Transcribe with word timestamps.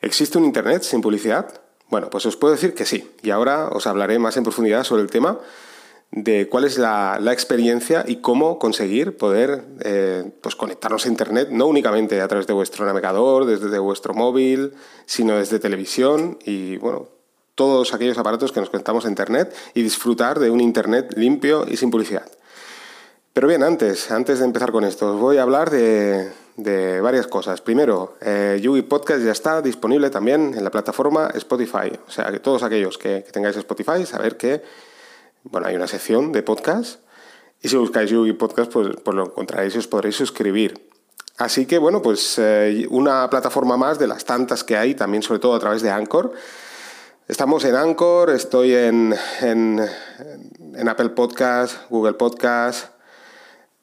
¿Existe 0.00 0.38
un 0.38 0.44
Internet 0.44 0.82
sin 0.82 1.00
publicidad? 1.00 1.60
Bueno, 1.88 2.10
pues 2.10 2.26
os 2.26 2.36
puedo 2.36 2.54
decir 2.54 2.74
que 2.74 2.84
sí, 2.84 3.10
y 3.22 3.30
ahora 3.30 3.68
os 3.68 3.86
hablaré 3.86 4.18
más 4.18 4.36
en 4.36 4.42
profundidad 4.42 4.84
sobre 4.84 5.02
el 5.02 5.10
tema 5.10 5.38
de 6.10 6.48
cuál 6.48 6.64
es 6.64 6.78
la, 6.78 7.20
experiencia 7.32 8.04
y 8.06 8.16
cómo 8.16 8.58
conseguir 8.58 9.16
poder 9.16 9.64
eh, 9.80 10.30
pues 10.40 10.56
conectarnos 10.56 11.04
a 11.04 11.08
Internet, 11.08 11.48
no 11.50 11.66
únicamente 11.66 12.20
a 12.20 12.28
través 12.28 12.46
de 12.46 12.52
vuestro 12.52 12.86
navegador, 12.86 13.44
desde 13.44 13.78
vuestro 13.78 14.14
móvil, 14.14 14.72
sino 15.04 15.36
desde 15.36 15.58
televisión 15.58 16.38
y 16.44 16.76
bueno, 16.78 17.08
todos 17.54 17.94
aquellos 17.94 18.18
aparatos 18.18 18.52
que 18.52 18.60
nos 18.60 18.70
conectamos 18.70 19.04
a 19.04 19.08
Internet 19.08 19.54
y 19.74 19.82
disfrutar 19.82 20.38
de 20.38 20.50
un 20.50 20.60
Internet 20.60 21.14
limpio 21.16 21.66
y 21.68 21.76
sin 21.76 21.90
publicidad. 21.90 22.26
Pero 23.32 23.48
bien, 23.48 23.62
antes, 23.62 24.10
antes 24.10 24.38
de 24.38 24.46
empezar 24.46 24.72
con 24.72 24.84
esto, 24.84 25.14
os 25.14 25.20
voy 25.20 25.36
a 25.36 25.42
hablar 25.42 25.70
de, 25.70 26.30
varias 26.56 27.26
cosas. 27.26 27.60
Primero, 27.60 28.16
eh, 28.20 28.58
Yugi 28.62 28.82
Podcast 28.82 29.22
ya 29.22 29.32
está 29.32 29.60
disponible 29.60 30.10
también 30.10 30.54
en 30.56 30.64
la 30.64 30.70
plataforma 30.70 31.30
Spotify. 31.34 31.92
O 32.06 32.10
sea, 32.10 32.30
que 32.32 32.40
todos 32.40 32.62
aquellos 32.62 32.98
que, 32.98 33.20
tengáis 33.32 33.56
Spotify, 33.56 34.06
saber 34.06 34.36
que 34.36 34.62
bueno, 35.44 35.68
hay 35.68 35.76
una 35.76 35.86
sección 35.86 36.32
de 36.32 36.42
podcast 36.42 37.00
y 37.62 37.68
si 37.68 37.76
buscáis 37.76 38.10
Yugi 38.10 38.32
Podcast, 38.32 38.72
pues, 38.72 38.96
pues, 39.02 39.14
lo 39.14 39.24
encontraréis 39.26 39.74
y 39.74 39.78
os 39.78 39.86
podréis 39.86 40.16
suscribir. 40.16 40.90
Así 41.38 41.66
que, 41.66 41.78
bueno, 41.78 42.02
pues 42.02 42.38
eh, 42.38 42.86
una 42.90 43.28
plataforma 43.30 43.76
más 43.76 43.98
de 43.98 44.06
las 44.06 44.24
tantas 44.24 44.64
que 44.64 44.76
hay, 44.76 44.94
también 44.94 45.22
sobre 45.22 45.40
todo 45.40 45.54
a 45.54 45.58
través 45.58 45.82
de 45.82 45.90
Anchor. 45.90 46.32
Estamos 47.28 47.64
en 47.64 47.74
Anchor, 47.74 48.30
estoy 48.30 48.74
en, 48.74 49.14
en, 49.40 49.86
en 50.74 50.88
Apple 50.88 51.10
Podcast, 51.10 51.88
Google 51.90 52.14
Podcast, 52.14 52.95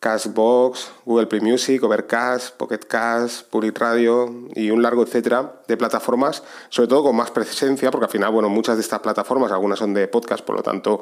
Castbox, 0.04 0.92
Google 1.06 1.28
Play 1.28 1.40
Music, 1.40 1.82
Overcast, 1.82 2.58
Pocket 2.58 2.80
Cast, 2.80 3.50
Public 3.50 3.80
Radio 3.80 4.50
y 4.54 4.70
un 4.70 4.82
largo 4.82 5.04
etcétera 5.04 5.62
de 5.66 5.78
plataformas, 5.78 6.44
sobre 6.68 6.90
todo 6.90 7.04
con 7.04 7.16
más 7.16 7.32
presencia, 7.32 7.90
porque 7.90 8.06
al 8.08 8.12
final, 8.12 8.30
bueno, 8.34 8.50
muchas 8.50 8.76
de 8.76 8.82
estas 8.82 9.00
plataformas, 9.00 9.54
algunas 9.54 9.80
son 9.80 9.94
de 9.94 10.10
podcast, 10.10 10.44
por 10.44 10.58
lo 10.58 10.62
tanto, 10.62 11.02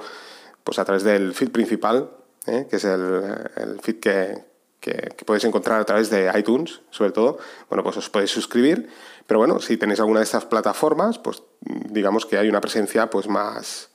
pues 0.64 0.78
a 0.78 0.86
través 0.86 1.02
del 1.02 1.34
feed 1.34 1.50
principal, 1.50 2.11
¿eh? 2.45 2.67
que 2.70 2.76
es 2.76 2.84
el, 2.84 3.80
feed 3.81 4.00
que, 4.00 4.45
que, 4.80 5.26
podéis 5.26 5.45
encontrar 5.45 5.81
a 5.81 5.86
través 5.86 6.11
de 6.11 6.31
iTunes, 6.38 6.81
sobre 6.92 7.11
todo, 7.11 7.39
bueno, 7.70 7.83
pues 7.83 7.98
os 7.98 8.08
podéis 8.11 8.30
suscribir, 8.30 8.88
pero 9.26 9.39
bueno, 9.39 9.59
si 9.59 9.78
tenéis 9.78 10.00
alguna 10.00 10.20
de 10.20 10.26
estas 10.26 10.45
plataformas, 10.45 11.17
pues 11.17 11.42
digamos 11.59 12.28
que 12.28 12.38
hay 12.38 12.50
una 12.50 12.61
presencia 12.61 13.09
pues 13.09 13.28
más, 13.28 13.89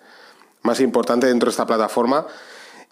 más 0.62 0.81
importante 0.81 1.28
dentro 1.28 1.47
de 1.47 1.53
esta 1.53 1.64
plataforma 1.64 2.27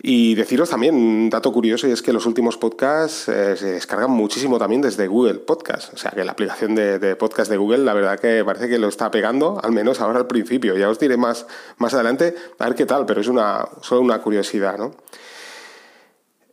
y 0.02 0.34
deciros 0.34 0.70
también 0.70 0.94
un 0.94 1.30
dato 1.30 1.52
curioso 1.52 1.88
y 1.88 1.92
es 1.92 2.02
que 2.02 2.12
los 2.12 2.26
últimos 2.26 2.58
podcasts 2.58 3.28
eh, 3.28 3.56
se 3.56 3.72
descargan 3.72 4.10
muchísimo 4.10 4.58
también 4.58 4.82
desde 4.82 5.06
Google 5.06 5.36
Podcast. 5.36 5.94
O 5.94 5.96
sea 5.96 6.10
que 6.10 6.24
la 6.24 6.32
aplicación 6.32 6.74
de, 6.74 7.16
podcast 7.16 7.50
de 7.50 7.56
Google, 7.56 7.78
la 7.78 7.94
verdad 7.94 8.18
que 8.18 8.44
parece 8.44 8.68
que 8.68 8.78
lo 8.78 8.88
está 8.88 9.10
pegando, 9.10 9.60
al 9.62 9.72
menos 9.72 10.00
ahora 10.00 10.18
al 10.18 10.26
principio. 10.26 10.76
Ya 10.76 10.90
os 10.90 10.98
diré 10.98 11.16
más, 11.16 11.46
más 11.78 11.94
adelante 11.94 12.34
a 12.58 12.66
ver 12.66 12.74
qué 12.74 12.86
tal, 12.86 13.06
pero 13.06 13.20
es 13.20 13.28
una, 13.28 13.66
solo 13.80 14.02
una 14.02 14.20
curiosidad, 14.20 14.76
¿no? 14.76 14.94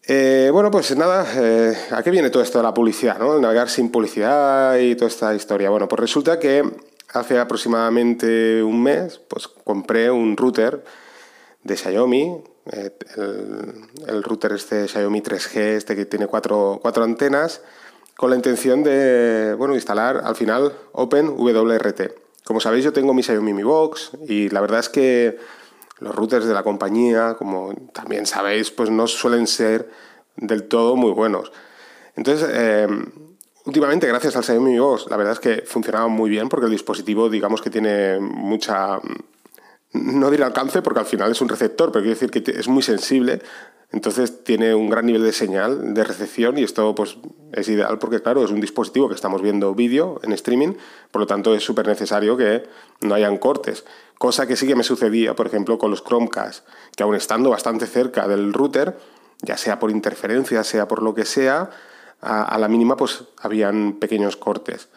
Eh, 0.08 0.50
bueno, 0.52 0.72
pues 0.72 0.96
nada, 0.98 1.28
eh, 1.38 1.78
¿a 1.92 2.02
qué 2.04 2.10
viene 2.10 2.30
todo 2.30 2.42
esto 2.42 2.58
de 2.58 2.64
la 2.64 2.74
publicidad? 2.74 3.20
¿no? 3.20 3.36
El 3.36 3.42
navegar 3.42 3.70
sin 3.70 3.92
publicidad 3.92 4.78
y 4.78 4.96
toda 4.96 5.08
esta 5.08 5.36
historia. 5.36 5.70
Bueno, 5.70 5.88
pues 5.88 6.00
resulta 6.00 6.40
que 6.40 6.64
hace 7.14 7.38
aproximadamente 7.38 8.64
un 8.64 8.82
mes, 8.82 9.20
pues 9.28 9.48
compré 9.48 10.10
un 10.10 10.36
router 10.38 10.84
de 11.64 11.78
Xiaomi, 11.78 12.44
eh, 12.66 12.92
el, 14.08 14.24
router 14.24 14.54
este 14.54 14.88
Xiaomi 14.88 15.22
3G, 15.22 15.58
este 15.58 15.96
que 15.96 16.06
tiene 16.06 16.28
cuatro, 16.28 16.82
antenas, 16.98 17.62
con 18.16 18.30
la 18.30 18.36
intención 18.36 18.84
de 18.84 19.56
bueno, 19.58 19.74
instalar 19.74 20.22
al 20.24 20.36
final 20.36 20.74
OpenWRT. 20.92 22.02
Como 22.44 22.60
sabéis, 22.60 22.84
yo 22.84 22.94
tengo 22.94 23.14
mi 23.14 23.24
Xiaomi 23.24 23.54
Mi 23.54 23.64
Box 23.64 24.12
y 24.28 24.50
la 24.50 24.62
verdad 24.62 24.80
es 24.80 24.90
que 24.90 25.38
los 26.00 26.14
routers 26.16 26.46
de 26.46 26.54
la 26.54 26.64
compañía, 26.64 27.36
como 27.38 27.74
también 27.94 28.26
sabéis, 28.26 28.72
pues 28.72 28.90
no 28.90 29.08
suelen 29.08 29.48
ser 29.48 29.90
del 30.36 30.64
todo 30.64 30.96
muy 30.96 31.12
buenos. 31.12 31.52
Entonces, 32.16 32.50
eh, 32.52 32.88
últimamente, 33.66 34.08
gracias 34.08 34.36
al 34.36 34.44
Xiaomi 34.44 34.72
Mi 34.72 34.80
Box, 34.80 35.08
la 35.10 35.18
verdad 35.18 35.34
es 35.34 35.40
que 35.40 35.64
funcionaba 35.66 36.08
muy 36.08 36.30
bien 36.30 36.50
porque 36.50 36.66
el 36.66 36.72
dispositivo, 36.72 37.30
digamos 37.30 37.62
que 37.62 37.70
tiene 37.70 38.20
mucha 38.20 39.00
no 39.94 40.30
diré 40.32 40.44
alcance 40.44 40.82
porque 40.82 41.02
al 41.02 41.06
final 41.06 41.32
es 41.32 41.42
un 41.42 41.50
receptor, 41.50 41.92
pero 41.92 42.04
quiero 42.04 42.20
decir 42.20 42.32
que 42.32 42.52
es 42.52 42.68
muy 42.68 42.82
sensible, 42.82 43.42
entonces 43.92 44.44
tiene 44.44 44.74
un 44.74 44.90
gran 44.90 45.06
nivel 45.06 45.24
de 45.24 45.34
señal, 45.34 45.94
de 45.94 46.04
recepción 46.04 46.58
y 46.58 46.64
esto 46.64 46.96
pues 46.96 47.18
es 47.52 47.68
ideal 47.68 48.00
porque 48.00 48.22
claro, 48.22 48.44
es 48.44 48.52
un 48.52 48.62
dispositivo 48.62 49.10
que 49.10 49.16
estamos 49.16 49.42
viendo 49.42 49.76
vídeo 49.76 50.20
en 50.24 50.32
streaming, 50.32 50.76
por 51.12 51.22
lo 51.22 51.28
tanto 51.28 51.54
es 51.54 51.64
súper 51.64 51.88
necesario 51.88 52.38
que 52.38 52.64
no 53.02 53.16
hayan 53.16 53.38
cortes, 53.38 53.84
cosa 54.18 54.48
que 54.48 54.56
sí 54.56 54.66
que 54.66 54.76
me 54.76 54.84
sucedía, 54.84 55.36
por 55.36 55.48
ejemplo, 55.48 55.78
con 55.78 55.92
los 55.92 56.04
Chromecast, 56.04 56.66
que 56.96 57.04
aún 57.04 57.16
estando 57.16 57.50
bastante 57.50 57.86
cerca 57.86 58.30
del 58.30 58.54
router, 58.54 58.98
ya 59.42 59.58
sea 59.58 59.80
por 59.80 59.92
interferencia, 59.92 60.64
sea 60.64 60.88
por 60.88 61.04
lo 61.04 61.14
que 61.14 61.26
sea, 61.26 61.70
a, 62.22 62.44
a 62.44 62.58
la 62.60 62.70
mínima 62.70 62.96
pues 62.96 63.26
habían 63.42 63.94
pequeños 63.94 64.38
cortes. 64.38 64.88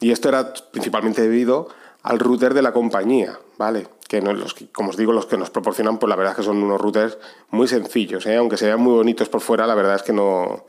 Y 0.00 0.12
esto 0.12 0.28
era 0.28 0.54
principalmente 0.72 1.20
debido 1.20 1.68
al 2.02 2.18
router 2.18 2.54
de 2.54 2.62
la 2.62 2.72
compañía, 2.72 3.38
¿vale? 3.58 3.88
Que, 4.08 4.22
no, 4.22 4.32
los, 4.32 4.54
como 4.72 4.90
os 4.90 4.96
digo, 4.96 5.12
los 5.12 5.26
que 5.26 5.36
nos 5.36 5.50
proporcionan, 5.50 5.98
pues 5.98 6.08
la 6.08 6.16
verdad 6.16 6.32
es 6.32 6.38
que 6.38 6.42
son 6.42 6.62
unos 6.62 6.80
routers 6.80 7.18
muy 7.50 7.68
sencillos, 7.68 8.26
¿eh? 8.26 8.36
aunque 8.36 8.56
se 8.56 8.66
vean 8.66 8.80
muy 8.80 8.94
bonitos 8.94 9.28
por 9.28 9.42
fuera, 9.42 9.66
la 9.66 9.74
verdad 9.74 9.96
es 9.96 10.02
que 10.02 10.14
no, 10.14 10.64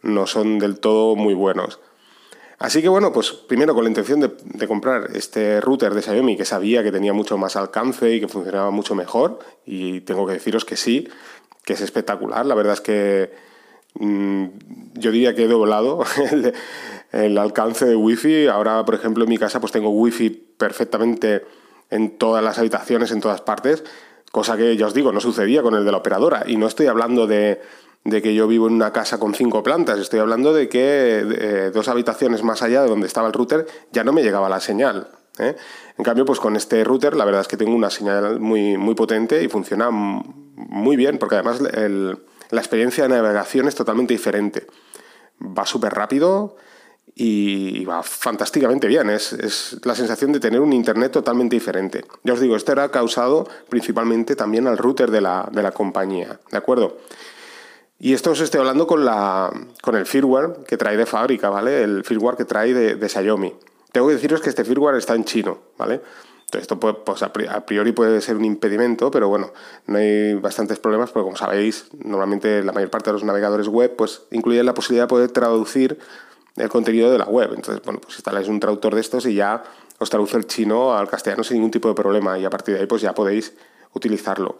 no 0.00 0.26
son 0.26 0.58
del 0.58 0.80
todo 0.80 1.14
muy 1.14 1.34
buenos. 1.34 1.78
Así 2.58 2.80
que 2.80 2.88
bueno, 2.88 3.12
pues 3.12 3.32
primero 3.32 3.74
con 3.74 3.84
la 3.84 3.90
intención 3.90 4.20
de, 4.20 4.68
comprar 4.68 5.10
este 5.14 5.60
router 5.60 5.94
de 5.94 6.00
Xiaomi 6.00 6.36
que 6.36 6.44
sabía 6.44 6.82
que 6.82 6.92
tenía 6.92 7.12
mucho 7.12 7.36
más 7.36 7.56
alcance 7.56 8.14
y 8.14 8.20
que 8.20 8.28
funcionaba 8.28 8.70
mucho 8.70 8.94
mejor, 8.94 9.40
y 9.66 10.00
tengo 10.02 10.26
que 10.26 10.34
deciros 10.34 10.64
que 10.64 10.76
sí, 10.76 11.08
que 11.64 11.74
es 11.74 11.80
espectacular, 11.82 12.46
la 12.46 12.54
verdad 12.54 12.72
es 12.74 12.80
que 12.80 13.34
mm, 13.94 14.46
yo 14.94 15.10
diría 15.10 15.34
que 15.34 15.44
he 15.44 15.48
doblado 15.48 16.04
el, 16.30 16.54
el 17.12 17.36
alcance 17.36 17.84
de 17.84 17.96
Wi-Fi, 17.96 18.46
ahora 18.46 18.82
por 18.86 18.94
ejemplo 18.94 19.24
en 19.24 19.30
mi 19.30 19.36
casa 19.36 19.60
pues 19.60 19.72
tengo 19.72 19.90
Wi-Fi 19.90 20.30
perfectamente 20.56 21.44
en 21.92 22.16
todas 22.16 22.42
las 22.42 22.58
habitaciones, 22.58 23.12
en 23.12 23.20
todas 23.20 23.42
partes, 23.42 23.84
cosa 24.32 24.56
que 24.56 24.76
ya 24.76 24.86
os 24.86 24.94
digo, 24.94 25.12
no 25.12 25.20
sucedía 25.20 25.62
con 25.62 25.74
el 25.74 25.84
de 25.84 25.92
la 25.92 25.98
operadora. 25.98 26.42
Y 26.46 26.56
no 26.56 26.66
estoy 26.66 26.86
hablando 26.86 27.26
de, 27.26 27.60
que 28.04 28.34
yo 28.34 28.48
vivo 28.48 28.66
en 28.66 28.72
una 28.72 28.92
casa 28.92 29.20
con 29.20 29.34
cinco 29.34 29.62
plantas, 29.62 29.98
estoy 29.98 30.18
hablando 30.18 30.54
de 30.54 30.68
que 30.68 31.22
eh, 31.22 31.70
dos 31.72 31.88
habitaciones 31.88 32.42
más 32.42 32.62
allá 32.62 32.82
de 32.82 32.88
donde 32.88 33.06
estaba 33.06 33.28
el 33.28 33.34
router 33.34 33.66
ya 33.92 34.02
no 34.04 34.12
me 34.12 34.22
llegaba 34.22 34.48
la 34.48 34.60
señal. 34.60 35.08
¿eh? 35.38 35.54
En 35.98 36.04
cambio, 36.04 36.24
pues 36.24 36.40
con 36.40 36.56
este 36.56 36.82
router 36.82 37.14
la 37.14 37.26
verdad 37.26 37.42
es 37.42 37.48
que 37.48 37.58
tengo 37.58 37.74
una 37.74 37.90
señal 37.90 38.40
muy, 38.40 38.78
muy 38.78 38.94
potente 38.94 39.42
y 39.44 39.48
funciona 39.48 39.90
muy 39.90 40.96
bien, 40.96 41.18
porque 41.18 41.36
además 41.36 41.60
la 41.60 42.60
experiencia 42.60 43.04
de 43.04 43.10
navegación 43.10 43.68
es 43.68 43.74
totalmente 43.74 44.14
diferente. 44.14 44.66
Va 45.40 45.66
súper 45.66 45.92
rápido, 45.92 46.56
y 47.14 47.84
va 47.84 48.02
fantásticamente 48.02 48.86
bien. 48.86 49.10
Es, 49.10 49.76
la 49.84 49.94
sensación 49.94 50.32
de 50.32 50.40
tener 50.40 50.60
un 50.60 50.72
Internet 50.72 51.12
totalmente 51.12 51.56
diferente. 51.56 52.04
Ya 52.24 52.32
os 52.32 52.40
digo, 52.40 52.56
esto 52.56 52.72
era 52.72 52.90
causado 52.90 53.46
principalmente 53.68 54.36
también 54.36 54.66
al 54.66 54.78
router 54.78 55.10
de 55.10 55.20
la, 55.20 55.48
de 55.52 55.62
la 55.62 55.72
compañía, 55.72 56.40
¿de 56.50 56.58
acuerdo? 56.58 56.98
Y 57.98 58.14
esto 58.14 58.32
os 58.32 58.40
estoy 58.40 58.58
hablando 58.58 58.86
con, 58.86 59.04
la, 59.04 59.52
con 59.80 59.94
el 59.94 60.06
firmware 60.06 60.64
que 60.66 60.76
trae 60.76 60.96
de 60.96 61.06
fábrica, 61.06 61.50
¿vale? 61.50 61.82
El 61.82 62.02
firmware 62.02 62.36
que 62.36 62.44
trae 62.44 62.74
de, 62.74 62.96
de 62.96 63.08
Xiaomi. 63.08 63.54
Tengo 63.92 64.08
que 64.08 64.14
deciros 64.14 64.40
que 64.40 64.48
este 64.48 64.64
firmware 64.64 64.96
está 64.96 65.14
en 65.14 65.24
chino, 65.24 65.58
¿vale? 65.78 66.00
Entonces, 66.52 66.70
esto 66.70 66.80
pues, 66.80 67.22
a 67.22 67.64
priori 67.64 67.92
puede 67.92 68.20
ser 68.20 68.36
un 68.36 68.44
impedimento, 68.44 69.10
pero 69.10 69.28
bueno, 69.28 69.52
no 69.86 69.98
hay 69.98 70.34
bastantes 70.34 70.78
problemas 70.78 71.10
porque, 71.10 71.24
como 71.24 71.36
sabéis, 71.36 71.86
normalmente 72.04 72.62
la 72.62 72.72
mayor 72.72 72.90
parte 72.90 73.08
de 73.08 73.14
los 73.14 73.24
navegadores 73.24 73.68
web 73.68 73.94
pues, 73.96 74.24
incluyen 74.32 74.66
la 74.66 74.74
posibilidad 74.74 75.04
de 75.04 75.08
poder 75.08 75.30
traducir 75.30 75.98
el 76.56 76.68
contenido 76.68 77.10
de 77.10 77.18
la 77.18 77.24
web. 77.24 77.52
Entonces, 77.54 77.82
bueno, 77.84 78.00
pues 78.00 78.16
instaláis 78.16 78.48
un 78.48 78.60
traductor 78.60 78.94
de 78.94 79.00
estos 79.00 79.26
y 79.26 79.34
ya 79.34 79.62
os 79.98 80.10
traduce 80.10 80.36
el 80.36 80.46
chino 80.46 80.96
al 80.96 81.08
castellano 81.08 81.44
sin 81.44 81.56
ningún 81.56 81.70
tipo 81.70 81.88
de 81.88 81.94
problema 81.94 82.38
y 82.38 82.44
a 82.44 82.50
partir 82.50 82.74
de 82.74 82.80
ahí 82.80 82.86
pues 82.86 83.02
ya 83.02 83.14
podéis 83.14 83.54
utilizarlo. 83.94 84.56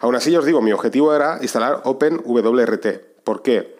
Aún 0.00 0.14
así, 0.14 0.34
os 0.36 0.44
digo, 0.44 0.60
mi 0.60 0.72
objetivo 0.72 1.14
era 1.14 1.38
instalar 1.40 1.82
OpenWRT. 1.84 2.86
¿Por 3.24 3.42
qué? 3.42 3.76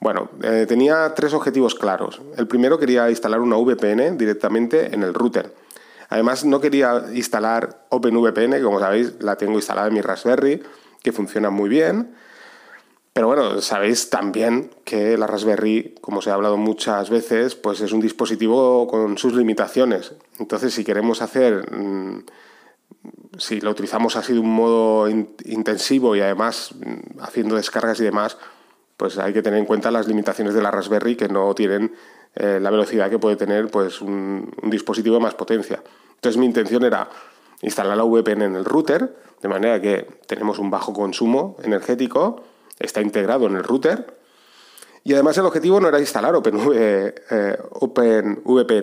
Bueno, 0.00 0.30
eh, 0.42 0.66
tenía 0.68 1.14
tres 1.14 1.32
objetivos 1.32 1.74
claros. 1.74 2.20
El 2.36 2.46
primero 2.46 2.78
quería 2.78 3.08
instalar 3.10 3.40
una 3.40 3.56
VPN 3.56 4.18
directamente 4.18 4.94
en 4.94 5.02
el 5.02 5.14
router. 5.14 5.54
Además, 6.08 6.44
no 6.44 6.60
quería 6.60 7.04
instalar 7.12 7.86
OpenVPN, 7.88 8.52
que 8.52 8.62
como 8.62 8.78
sabéis, 8.78 9.14
la 9.20 9.36
tengo 9.36 9.54
instalada 9.54 9.88
en 9.88 9.94
mi 9.94 10.00
Raspberry, 10.00 10.62
que 11.02 11.12
funciona 11.12 11.50
muy 11.50 11.68
bien. 11.68 12.14
Pero 13.16 13.28
bueno, 13.28 13.62
sabéis 13.62 14.10
también 14.10 14.68
que 14.84 15.16
la 15.16 15.26
Raspberry, 15.26 15.94
como 16.02 16.20
se 16.20 16.28
ha 16.28 16.34
hablado 16.34 16.58
muchas 16.58 17.08
veces, 17.08 17.54
pues 17.54 17.80
es 17.80 17.92
un 17.92 18.00
dispositivo 18.00 18.86
con 18.86 19.16
sus 19.16 19.32
limitaciones. 19.32 20.12
Entonces, 20.38 20.74
si 20.74 20.84
queremos 20.84 21.22
hacer, 21.22 21.64
mm, 21.74 22.26
si 23.38 23.62
lo 23.62 23.70
utilizamos 23.70 24.16
así 24.16 24.34
de 24.34 24.38
un 24.40 24.50
modo 24.50 25.08
intensivo 25.08 26.14
y 26.14 26.20
además 26.20 26.74
mm, 26.74 27.22
haciendo 27.22 27.56
descargas 27.56 27.98
y 28.00 28.04
demás, 28.04 28.36
pues 28.98 29.16
hay 29.16 29.32
que 29.32 29.40
tener 29.40 29.60
en 29.60 29.64
cuenta 29.64 29.90
las 29.90 30.06
limitaciones 30.06 30.52
de 30.52 30.60
la 30.60 30.70
Raspberry 30.70 31.16
que 31.16 31.30
no 31.30 31.54
tienen 31.54 31.94
eh, 32.34 32.58
la 32.60 32.70
velocidad 32.70 33.08
que 33.08 33.18
puede 33.18 33.36
tener 33.36 33.68
pues, 33.68 34.02
un, 34.02 34.52
dispositivo 34.64 35.14
de 35.14 35.22
más 35.22 35.34
potencia. 35.34 35.82
Entonces 36.16 36.38
mi 36.38 36.44
intención 36.44 36.84
era 36.84 37.08
instalar 37.62 37.96
la 37.96 38.04
VPN 38.04 38.42
en 38.42 38.56
el 38.56 38.66
router, 38.66 39.16
de 39.40 39.48
manera 39.48 39.80
que 39.80 40.06
tenemos 40.26 40.58
un 40.58 40.68
bajo 40.68 40.92
consumo 40.92 41.56
energético, 41.62 42.44
está 42.78 43.00
integrado 43.00 43.46
en 43.46 43.56
el 43.56 43.64
router, 43.64 44.16
y 45.04 45.14
además 45.14 45.38
el 45.38 45.46
objetivo 45.46 45.80
no 45.80 45.88
era 45.88 46.00
instalar 46.00 46.34
OpenVPN, 46.34 46.88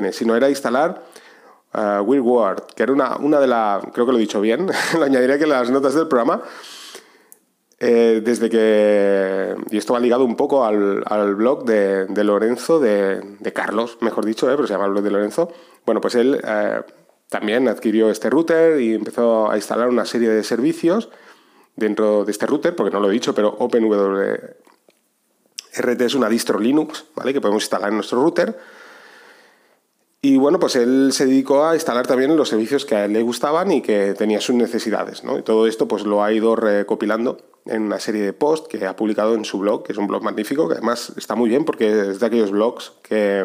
eh, 0.05 0.13
sino 0.13 0.35
era 0.35 0.49
instalar 0.49 1.03
uh, 1.73 2.55
que 2.75 2.83
era 2.83 2.93
una, 2.93 3.17
una 3.17 3.39
de 3.39 3.47
las, 3.47 3.83
creo 3.93 4.05
que 4.05 4.11
lo 4.13 4.17
he 4.17 4.21
dicho 4.21 4.39
bien, 4.39 4.67
lo 4.97 5.03
añadiré 5.03 5.37
que 5.37 5.43
en 5.43 5.49
las 5.49 5.69
notas 5.69 5.93
del 5.95 6.07
programa, 6.07 6.41
eh, 7.85 8.21
desde 8.23 8.49
que, 8.49 9.55
y 9.69 9.77
esto 9.77 9.91
va 9.91 9.99
ligado 9.99 10.23
un 10.23 10.37
poco 10.37 10.63
al, 10.63 11.35
blog 11.35 11.65
de, 11.65 12.23
Lorenzo, 12.23 12.79
de, 12.79 13.51
Carlos, 13.53 13.97
mejor 13.99 14.23
dicho, 14.23 14.49
eh, 14.49 14.55
pero 14.55 14.67
se 14.67 14.73
llama 14.73 14.85
el 14.85 14.91
blog 14.91 15.03
de 15.03 15.11
Lorenzo. 15.11 15.51
Bueno, 15.85 15.99
pues 15.99 16.15
él 16.15 16.39
eh, 16.41 16.81
también 17.27 17.67
adquirió 17.67 18.09
este 18.09 18.29
router 18.29 18.79
y 18.79 18.93
empezó 18.93 19.51
a 19.51 19.57
instalar 19.57 19.89
una 19.89 20.05
serie 20.05 20.29
de 20.29 20.43
servicios 20.45 21.09
dentro 21.75 22.25
de 22.25 22.31
este 22.31 22.45
router, 22.45 22.75
porque 22.75 22.91
no 22.91 22.99
lo 22.99 23.09
he 23.09 23.13
dicho, 23.13 23.33
pero 23.33 23.49
OpenWRT 23.49 24.55
es 26.01 26.15
una 26.15 26.29
distro 26.29 26.59
Linux, 26.59 27.05
¿vale? 27.15 27.33
Que 27.33 27.41
podemos 27.41 27.63
instalar 27.63 27.89
en 27.89 27.95
nuestro 27.95 28.21
router. 28.21 28.57
Y 30.21 30.37
bueno, 30.37 30.57
pues 30.57 30.77
él 30.77 31.09
se 31.11 31.25
dedicó 31.25 31.65
a 31.65 31.73
instalar 31.73 32.07
también 32.07 32.37
los 32.37 32.47
servicios 32.47 32.85
que 32.85 32.95
a 32.95 33.05
él 33.05 33.13
le 33.13 33.21
gustaban 33.23 33.71
y 33.71 33.81
que 33.81 34.13
tenía 34.13 34.39
sus 34.39 34.55
necesidades, 34.55 35.23
¿no? 35.23 35.37
Y 35.37 35.41
todo 35.41 35.67
esto 35.67 35.87
pues 35.87 36.05
lo 36.05 36.23
ha 36.23 36.31
ido 36.31 36.55
recopilando 36.55 37.39
en 37.65 37.83
una 37.83 37.99
serie 37.99 38.21
de 38.21 38.31
posts 38.31 38.69
que 38.69 38.85
ha 38.85 38.95
publicado 38.95 39.35
en 39.35 39.43
su 39.43 39.59
blog, 39.59 39.83
que 39.83 39.91
es 39.91 39.97
un 39.97 40.07
blog 40.07 40.23
magnífico, 40.23 40.67
que 40.67 40.75
además 40.75 41.11
está 41.17 41.35
muy 41.35 41.49
bien 41.49 41.65
porque 41.65 42.11
es 42.11 42.19
de 42.19 42.25
aquellos 42.25 42.51
blogs 42.51 42.93
que, 43.01 43.43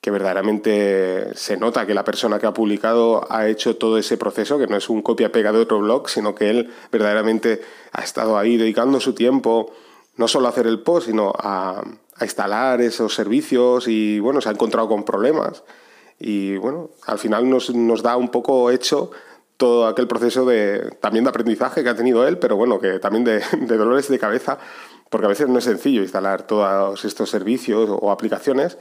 que 0.00 0.10
verdaderamente 0.10 1.34
se 1.34 1.56
nota 1.56 1.86
que 1.86 1.94
la 1.94 2.04
persona 2.04 2.38
que 2.38 2.46
ha 2.46 2.54
publicado 2.54 3.26
ha 3.30 3.48
hecho 3.48 3.76
todo 3.76 3.98
ese 3.98 4.16
proceso, 4.16 4.58
que 4.58 4.66
no 4.66 4.76
es 4.76 4.88
un 4.88 5.02
copia-pega 5.02 5.52
de 5.52 5.58
otro 5.58 5.80
blog, 5.80 6.08
sino 6.08 6.34
que 6.34 6.50
él 6.50 6.72
verdaderamente 6.92 7.60
ha 7.92 8.02
estado 8.02 8.38
ahí 8.38 8.56
dedicando 8.56 9.00
su 9.00 9.14
tiempo 9.14 9.72
no 10.16 10.28
solo 10.28 10.46
a 10.46 10.50
hacer 10.50 10.66
el 10.66 10.80
post, 10.80 11.06
sino 11.06 11.32
a, 11.36 11.82
a 12.16 12.24
instalar 12.24 12.80
esos 12.80 13.14
servicios 13.14 13.86
y 13.86 14.18
bueno, 14.18 14.40
se 14.40 14.48
ha 14.48 14.52
encontrado 14.52 14.88
con 14.88 15.04
problemas 15.04 15.62
y 16.18 16.56
bueno, 16.56 16.90
al 17.06 17.18
final 17.18 17.48
nos, 17.48 17.74
nos 17.74 18.02
da 18.02 18.16
un 18.16 18.28
poco 18.28 18.70
hecho 18.70 19.10
todo 19.56 19.86
aquel 19.86 20.06
proceso 20.06 20.44
de, 20.44 20.96
también 21.00 21.24
de 21.24 21.30
aprendizaje 21.30 21.82
que 21.82 21.88
ha 21.88 21.96
tenido 21.96 22.26
él, 22.26 22.38
pero 22.38 22.56
bueno, 22.56 22.78
que 22.80 22.98
también 22.98 23.24
de, 23.24 23.40
dolores 23.76 24.08
de 24.08 24.18
cabeza, 24.18 24.58
porque 25.10 25.26
a 25.26 25.28
veces 25.28 25.48
no 25.48 25.58
es 25.58 25.64
sencillo 25.64 26.02
instalar 26.02 26.42
todos 26.42 27.04
estos 27.04 27.30
servicios 27.30 27.88
o 27.90 28.10
aplicaciones. 28.10 28.78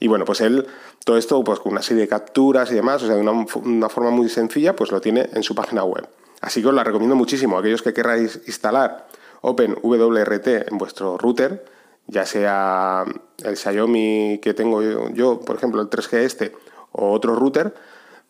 Y 0.00 0.08
bueno, 0.08 0.24
pues 0.24 0.40
él, 0.40 0.66
todo 1.04 1.16
esto, 1.18 1.44
pues 1.44 1.60
con 1.60 1.72
una 1.72 1.82
serie 1.82 2.02
de 2.02 2.08
capturas 2.08 2.72
y 2.72 2.74
demás, 2.74 3.02
o 3.02 3.06
sea, 3.06 3.14
de 3.14 3.20
una, 3.20 3.88
forma 3.88 4.10
muy 4.10 4.28
sencilla, 4.28 4.74
pues 4.74 4.90
lo 4.90 5.00
tiene 5.00 5.28
en 5.32 5.42
su 5.42 5.54
página 5.54 5.84
web. 5.84 6.08
Así 6.40 6.62
que 6.62 6.68
os 6.68 6.74
la 6.74 6.82
recomiendo 6.82 7.14
muchísimo. 7.14 7.58
Aquellos 7.58 7.82
que 7.82 7.92
queráis 7.92 8.40
instalar 8.46 9.06
OpenWRT 9.42 10.46
en 10.70 10.78
vuestro 10.78 11.18
router, 11.18 11.64
ya 12.06 12.24
sea 12.24 13.04
el 13.44 13.56
Xiaomi 13.56 14.40
que 14.42 14.54
tengo 14.54 15.10
yo, 15.10 15.40
por 15.40 15.56
ejemplo, 15.56 15.82
el 15.82 15.90
3G 15.90 16.14
este, 16.14 16.52
o 16.92 17.12
otro 17.12 17.34
router, 17.34 17.74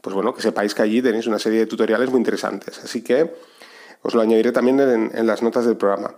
pues 0.00 0.14
bueno, 0.14 0.34
que 0.34 0.42
sepáis 0.42 0.74
que 0.74 0.82
allí 0.82 1.00
tenéis 1.00 1.26
una 1.26 1.38
serie 1.38 1.60
de 1.60 1.66
tutoriales 1.66 2.10
muy 2.10 2.18
interesantes. 2.18 2.80
Así 2.82 3.02
que 3.02 3.32
os 4.02 4.14
lo 4.14 4.22
añadiré 4.22 4.52
también 4.52 4.80
en, 4.80 5.26
las 5.26 5.42
notas 5.42 5.66
del 5.66 5.76
programa. 5.76 6.14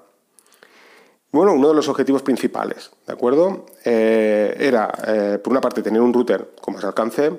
Bueno, 1.33 1.55
uno 1.55 1.69
de 1.69 1.75
los 1.75 1.89
objetivos 1.89 2.23
principales, 2.23 2.91
¿de 3.07 3.13
acuerdo? 3.15 3.65
Eh, 3.87 4.55
era, 4.61 4.93
eh, 5.07 5.39
por 5.43 5.51
una 5.51 5.63
parte, 5.63 5.83
tener 5.83 6.03
un 6.03 6.13
router 6.13 6.51
con 6.61 6.75
más 6.75 6.85
alcance, 6.85 7.31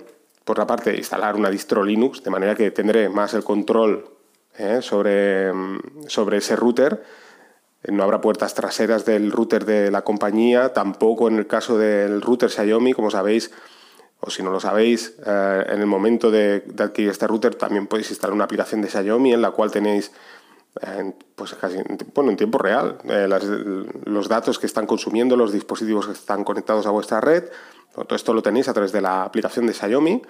por 0.43 0.55
otra 0.55 0.65
parte, 0.65 0.97
instalar 0.97 1.35
una 1.35 1.51
distro 1.51 1.83
Linux, 1.83 2.23
de 2.23 2.31
manera 2.31 2.55
que 2.55 2.71
tendré 2.71 3.07
más 3.09 3.35
el 3.35 3.43
control 3.43 4.09
eh, 4.57 4.79
sobre, 4.81 5.51
sobre 6.07 6.37
ese 6.37 6.55
router. 6.55 7.03
No 7.87 8.01
habrá 8.01 8.19
puertas 8.19 8.55
traseras 8.55 9.05
del 9.05 9.31
router 9.31 9.63
de 9.63 9.91
la 9.91 10.03
compañía, 10.03 10.73
tampoco 10.73 11.27
en 11.27 11.37
el 11.37 11.45
caso 11.45 11.77
del 11.77 12.19
router 12.19 12.49
Xiaomi, 12.49 12.93
como 12.93 13.11
sabéis, 13.11 13.51
o 14.21 14.31
si 14.31 14.41
no 14.41 14.51
lo 14.51 14.59
sabéis, 14.59 15.15
eh, 15.25 15.65
en 15.67 15.81
el 15.81 15.85
momento 15.85 16.31
de, 16.31 16.63
adquirir 16.79 17.11
este 17.11 17.27
router 17.27 17.55
también 17.55 17.87
podéis 17.87 18.09
instalar 18.09 18.33
una 18.33 18.45
aplicación 18.45 18.81
de 18.81 18.89
Xiaomi 18.89 19.33
en 19.33 19.41
la 19.41 19.51
cual 19.51 19.69
tenéis 19.69 20.09
eh, 20.09 20.13
pues 21.35 21.53
casi, 21.53 21.77
bueno, 22.13 22.31
en 22.31 22.37
tiempo 22.37 22.57
real 22.57 22.97
eh, 23.05 23.27
los 24.05 24.27
datos 24.27 24.57
que 24.57 24.65
están 24.65 24.87
consumiendo 24.87 25.37
los 25.37 25.51
dispositivos 25.51 26.07
que 26.07 26.13
están 26.13 26.43
conectados 26.43 26.85
a 26.87 26.89
vuestra 26.89 27.21
red. 27.21 27.45
Todo 27.93 28.15
esto 28.15 28.33
lo 28.33 28.41
tenéis 28.41 28.67
a 28.69 28.73
través 28.73 28.91
de 28.91 29.01
la 29.01 29.23
aplicación 29.23 29.67
de 29.67 29.73
Xiaomi 29.73 30.21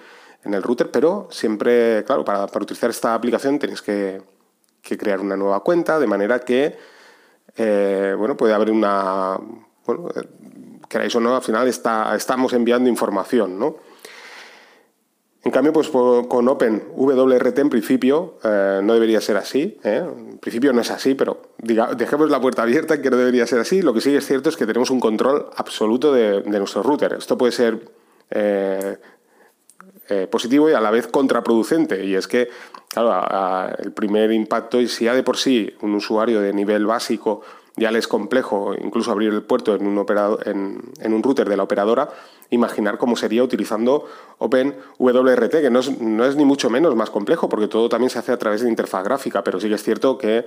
en 0.44 0.54
el 0.54 0.62
router, 0.62 0.90
pero 0.90 1.28
siempre, 1.30 2.04
claro, 2.04 2.24
para, 2.24 2.44
utilizar 2.44 2.90
esta 2.90 3.14
aplicación 3.14 3.58
tenéis 3.58 3.80
que, 3.80 4.22
crear 4.82 5.20
una 5.20 5.34
nueva 5.34 5.60
cuenta, 5.60 5.98
de 5.98 6.06
manera 6.06 6.40
que, 6.40 6.76
bueno, 7.56 8.36
puede 8.36 8.52
haber 8.52 8.70
una, 8.70 9.38
bueno, 9.86 10.10
queráis 10.90 11.14
o 11.16 11.20
no, 11.20 11.34
al 11.34 11.42
final 11.42 11.66
está, 11.68 12.14
estamos 12.14 12.52
enviando 12.52 12.90
información, 12.90 13.58
¿no? 13.58 13.76
En 15.44 15.50
cambio, 15.50 15.74
pues 15.74 15.90
con 15.90 16.48
OpenWRT 16.48 17.58
en 17.58 17.68
principio 17.68 18.38
eh, 18.42 18.80
no 18.82 18.94
debería 18.94 19.20
ser 19.20 19.36
así. 19.36 19.78
¿eh? 19.84 20.02
En 20.02 20.38
principio 20.38 20.72
no 20.72 20.80
es 20.80 20.90
así, 20.90 21.14
pero 21.14 21.42
dejemos 21.58 22.30
la 22.30 22.40
puerta 22.40 22.62
abierta 22.62 23.02
que 23.02 23.10
no 23.10 23.18
debería 23.18 23.46
ser 23.46 23.60
así. 23.60 23.82
Lo 23.82 23.92
que 23.92 24.00
sí 24.00 24.14
es 24.16 24.26
cierto 24.26 24.48
es 24.48 24.56
que 24.56 24.64
tenemos 24.64 24.90
un 24.90 25.00
control 25.00 25.50
absoluto 25.56 26.14
de, 26.14 26.42
nuestro 26.44 26.82
router. 26.82 27.12
Esto 27.18 27.36
puede 27.36 27.52
ser 27.52 27.78
eh, 28.30 28.96
positivo 30.30 30.70
y 30.70 30.72
a 30.72 30.80
la 30.80 30.90
vez 30.90 31.08
contraproducente. 31.08 32.06
Y 32.06 32.14
es 32.14 32.26
que, 32.26 32.48
claro, 32.88 33.76
el 33.78 33.92
primer 33.92 34.32
impacto, 34.32 34.80
y 34.80 34.88
si 34.88 35.04
ya 35.04 35.14
de 35.14 35.22
por 35.22 35.36
sí 35.36 35.74
un 35.82 35.94
usuario 35.94 36.40
de 36.40 36.54
nivel 36.54 36.86
básico 36.86 37.42
ya 37.76 37.90
le 37.90 37.98
es 37.98 38.08
complejo 38.08 38.74
incluso 38.80 39.10
abrir 39.10 39.32
el 39.32 39.42
puerto 39.42 39.74
en 39.74 39.86
un, 39.86 39.98
operador, 39.98 40.46
en, 40.46 41.12
un 41.12 41.22
router 41.22 41.48
de 41.48 41.56
la 41.56 41.64
operadora, 41.64 42.10
imaginar 42.50 42.98
cómo 42.98 43.16
sería 43.16 43.42
utilizando 43.42 44.06
OpenWRT, 44.38 45.50
que 45.50 45.70
no 45.70 45.80
es, 45.80 46.00
no 46.00 46.24
es 46.24 46.36
ni 46.36 46.44
mucho 46.44 46.70
menos 46.70 46.94
más 46.94 47.10
complejo, 47.10 47.48
porque 47.48 47.68
todo 47.68 47.88
también 47.88 48.10
se 48.10 48.18
hace 48.18 48.32
a 48.32 48.38
través 48.38 48.62
de 48.62 48.68
interfaz 48.68 49.04
gráfica, 49.04 49.42
pero 49.42 49.58
sí 49.58 49.68
que 49.68 49.74
es 49.74 49.82
cierto 49.82 50.18
que 50.18 50.46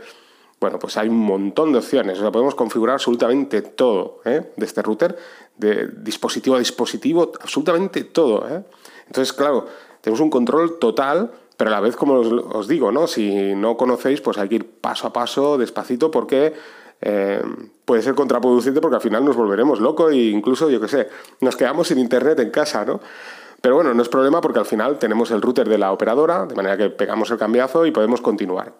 bueno, 0.59 0.79
pues 0.79 0.97
hay 0.97 1.07
un 1.07 1.19
montón 1.19 1.71
de 1.71 1.79
opciones. 1.79 2.17
O 2.17 2.21
sea, 2.21 2.31
podemos 2.31 2.55
configurar 2.55 2.95
absolutamente 2.95 3.61
todo 3.61 4.21
¿eh? 4.25 4.51
de 4.55 4.65
este 4.65 4.81
router, 4.81 5.15
de 5.55 5.87
dispositivo 5.87 6.55
a 6.55 6.59
dispositivo, 6.59 7.31
absolutamente 7.39 8.03
todo. 8.05 8.47
¿eh? 8.49 8.63
Entonces, 9.05 9.33
claro, 9.33 9.67
tenemos 10.01 10.19
un 10.19 10.29
control 10.29 10.79
total, 10.79 11.31
pero 11.57 11.69
a 11.69 11.73
la 11.73 11.79
vez, 11.79 11.95
como 11.95 12.15
os, 12.15 12.27
os, 12.31 12.67
digo, 12.67 12.91
¿no? 12.91 13.05
si 13.05 13.53
no 13.55 13.77
conocéis, 13.77 14.21
pues 14.21 14.37
hay 14.39 14.49
que 14.49 14.55
ir 14.55 14.65
paso 14.81 15.07
a 15.07 15.13
paso, 15.13 15.59
despacito, 15.59 16.09
porque 16.09 16.53
eh, 17.01 17.41
puede 17.85 18.01
ser 18.01 18.15
contraproducente 18.15 18.81
porque 18.81 18.95
al 18.95 19.01
final 19.01 19.23
nos 19.23 19.35
volveremos 19.35 19.79
locos 19.79 20.11
e 20.11 20.29
incluso, 20.29 20.69
yo 20.69 20.81
qué 20.81 20.87
sé, 20.87 21.09
nos 21.41 21.55
quedamos 21.55 21.87
sin 21.87 21.99
internet 21.99 22.39
en 22.39 22.49
casa, 22.49 22.85
¿no? 22.85 22.99
Pero 23.61 23.75
bueno, 23.75 23.93
no 23.93 24.01
es 24.01 24.09
problema 24.09 24.41
porque 24.41 24.59
al 24.59 24.65
final 24.65 24.99
tenemos 24.99 25.31
el 25.31 25.41
router 25.41 25.67
de 25.67 25.77
la 25.77 25.91
operadora, 25.91 26.45
de 26.45 26.55
manera 26.55 26.77
que 26.77 26.89
pegamos 26.89 27.31
el 27.31 27.37
cambiazo 27.37 27.85
y 27.85 27.91
podemos 27.91 28.21
continuar. 28.21 28.73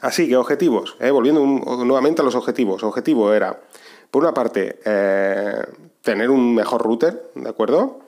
Así 0.00 0.28
que 0.28 0.36
objetivos, 0.36 0.96
eh, 1.00 1.10
volviendo 1.10 1.40
nuevamente 1.84 2.22
a 2.22 2.24
los 2.24 2.34
objetivos. 2.34 2.82
Objetivo 2.82 3.32
era, 3.32 3.58
por 4.10 4.22
una 4.22 4.34
parte, 4.34 4.80
eh, 4.84 5.62
tener 6.02 6.30
un 6.30 6.54
mejor 6.54 6.82
router, 6.82 7.30
¿de 7.34 7.48
acuerdo? 7.48 8.00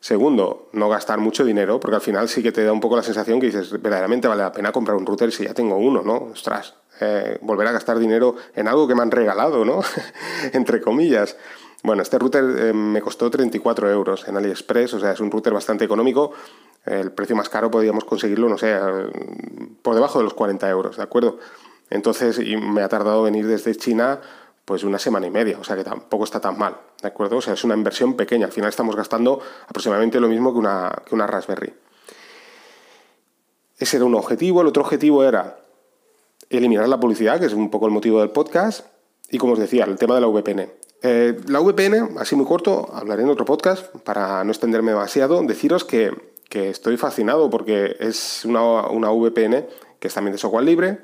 Segundo, 0.00 0.68
no 0.72 0.88
gastar 0.88 1.20
mucho 1.20 1.44
dinero, 1.44 1.78
porque 1.78 1.96
al 1.96 2.02
final 2.02 2.28
sí 2.28 2.42
que 2.42 2.52
te 2.52 2.64
da 2.64 2.72
un 2.72 2.80
poco 2.80 2.96
la 2.96 3.02
sensación 3.02 3.38
que 3.38 3.46
dices, 3.46 3.70
verdaderamente 3.70 4.28
vale 4.28 4.42
la 4.42 4.52
pena 4.52 4.72
comprar 4.72 4.96
un 4.96 5.06
router 5.06 5.30
si 5.30 5.44
ya 5.44 5.54
tengo 5.54 5.76
uno, 5.76 6.02
¿no? 6.02 6.30
Ostras, 6.32 6.74
eh, 7.00 7.38
volver 7.40 7.66
a 7.66 7.72
gastar 7.72 7.98
dinero 7.98 8.36
en 8.54 8.68
algo 8.68 8.86
que 8.86 8.94
me 8.94 9.02
han 9.02 9.10
regalado, 9.10 9.64
¿no? 9.64 9.80
Entre 10.52 10.80
comillas. 10.80 11.36
Bueno, 11.82 12.02
este 12.02 12.18
router 12.18 12.44
eh, 12.58 12.72
me 12.72 13.00
costó 13.00 13.30
34 13.30 13.90
euros 13.90 14.28
en 14.28 14.36
AliExpress, 14.36 14.94
o 14.94 15.00
sea, 15.00 15.12
es 15.12 15.20
un 15.20 15.30
router 15.30 15.52
bastante 15.52 15.84
económico. 15.84 16.32
El 16.84 17.12
precio 17.12 17.34
más 17.34 17.48
caro 17.48 17.70
podríamos 17.70 18.04
conseguirlo, 18.04 18.48
no 18.48 18.58
sé, 18.58 18.76
por 19.82 19.94
debajo 19.94 20.18
de 20.18 20.24
los 20.24 20.34
40 20.34 20.68
euros, 20.68 20.96
¿de 20.96 21.02
acuerdo? 21.02 21.38
Entonces, 21.90 22.38
y 22.38 22.56
me 22.56 22.82
ha 22.82 22.88
tardado 22.88 23.22
venir 23.22 23.46
desde 23.46 23.74
China 23.74 24.20
pues 24.64 24.84
una 24.84 24.98
semana 24.98 25.26
y 25.26 25.30
media, 25.30 25.58
o 25.58 25.64
sea 25.64 25.76
que 25.76 25.84
tampoco 25.84 26.24
está 26.24 26.40
tan 26.40 26.56
mal, 26.56 26.76
¿de 27.00 27.08
acuerdo? 27.08 27.36
O 27.36 27.42
sea, 27.42 27.54
es 27.54 27.64
una 27.64 27.74
inversión 27.74 28.14
pequeña, 28.14 28.46
al 28.46 28.52
final 28.52 28.70
estamos 28.70 28.94
gastando 28.94 29.40
aproximadamente 29.66 30.20
lo 30.20 30.28
mismo 30.28 30.52
que 30.52 30.58
una, 30.58 31.02
que 31.04 31.14
una 31.14 31.26
Raspberry. 31.26 31.74
Ese 33.78 33.96
era 33.96 34.06
un 34.06 34.14
objetivo, 34.14 34.60
el 34.60 34.68
otro 34.68 34.82
objetivo 34.82 35.24
era 35.24 35.58
eliminar 36.58 36.88
la 36.88 37.00
publicidad, 37.00 37.40
que 37.40 37.46
es 37.46 37.52
un 37.52 37.70
poco 37.70 37.86
el 37.86 37.92
motivo 37.92 38.20
del 38.20 38.30
podcast, 38.30 38.86
y 39.30 39.38
como 39.38 39.54
os 39.54 39.58
decía, 39.58 39.84
el 39.84 39.96
tema 39.96 40.14
de 40.14 40.20
la 40.20 40.26
VPN. 40.26 40.68
Eh, 41.02 41.40
la 41.48 41.60
VPN, 41.60 42.18
así 42.18 42.36
muy 42.36 42.46
corto, 42.46 42.88
hablaré 42.94 43.22
en 43.22 43.28
otro 43.28 43.44
podcast 43.44 43.86
para 44.04 44.44
no 44.44 44.52
extenderme 44.52 44.92
demasiado, 44.92 45.42
deciros 45.42 45.84
que, 45.84 46.32
estoy 46.52 46.98
fascinado 46.98 47.48
porque 47.48 47.96
es 47.98 48.44
una, 48.44 48.86
una, 48.88 49.10
VPN 49.10 49.64
que 49.98 50.08
es 50.08 50.14
también 50.14 50.32
de 50.32 50.38
software 50.38 50.64
libre, 50.64 50.98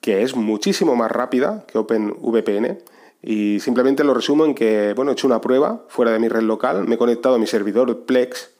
que 0.00 0.22
es 0.22 0.34
muchísimo 0.34 0.96
más 0.96 1.10
rápida 1.10 1.66
que 1.66 1.76
OpenVPN 1.76 2.78
Y 3.20 3.60
simplemente 3.60 4.02
lo 4.02 4.14
resumo 4.14 4.46
en 4.46 4.54
que, 4.54 4.94
bueno, 4.96 5.10
he 5.10 5.14
hecho 5.14 5.26
una 5.26 5.42
prueba 5.42 5.84
fuera 5.88 6.12
de 6.12 6.18
mi 6.18 6.28
red 6.28 6.42
local, 6.42 6.88
me 6.88 6.94
he 6.94 6.98
conectado 6.98 7.34
a 7.34 7.38
mi 7.38 7.46
servidor 7.46 8.06
Plex 8.06 8.50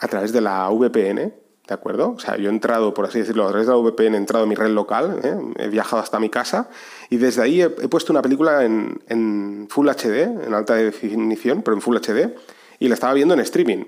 a 0.00 0.08
través 0.08 0.32
de 0.32 0.40
la 0.40 0.68
VPN, 0.68 1.32
¿de 1.66 1.74
acuerdo? 1.74 2.14
O 2.16 2.18
sea, 2.18 2.36
yo 2.36 2.50
he 2.50 2.52
entrado, 2.52 2.92
por 2.92 3.06
así 3.06 3.20
decirlo, 3.20 3.44
a 3.44 3.48
través 3.48 3.66
de 3.66 3.72
la 3.72 3.78
VPN, 3.78 4.14
he 4.14 4.18
entrado 4.18 4.44
a 4.44 4.48
mi 4.48 4.54
red 4.54 4.70
local, 4.70 5.20
¿eh? 5.22 5.36
he 5.56 5.68
viajado 5.68 6.02
hasta 6.02 6.20
mi 6.20 6.28
casa 6.28 6.68
y 7.08 7.16
desde 7.16 7.42
ahí 7.42 7.62
he, 7.62 7.68
puesto 7.68 8.12
una 8.12 8.22
película 8.22 8.64
en, 8.64 9.66
Full 9.70 9.88
HD, 9.88 10.44
en 10.46 10.52
alta 10.52 10.74
definición, 10.74 11.62
pero 11.62 11.74
en 11.74 11.80
Full 11.80 11.96
HD, 11.96 12.34
y 12.78 12.88
la 12.88 12.94
estaba 12.94 13.14
viendo 13.14 13.34
en 13.34 13.40
streaming, 13.40 13.84